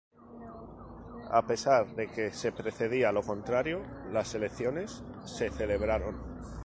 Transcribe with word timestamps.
A 1.31 1.45
pesar 1.45 1.93
de 1.95 2.07
que 2.07 2.31
se 2.33 2.51
predecía 2.51 3.11
lo 3.11 3.21
contrario, 3.21 3.85
las 4.11 4.33
elecciones 4.33 5.03
se 5.25 5.51
celebraron". 5.51 6.15